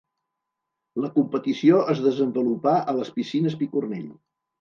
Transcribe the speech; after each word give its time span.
La 1.03 1.09
competició 1.17 1.81
es 1.93 2.01
desenvolupà 2.05 2.73
a 2.79 2.97
les 3.01 3.13
Piscines 3.19 3.59
Picornell. 3.61 4.09